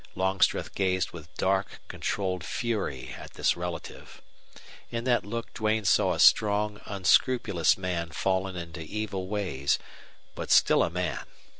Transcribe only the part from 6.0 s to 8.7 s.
a strong, unscrupulous man fallen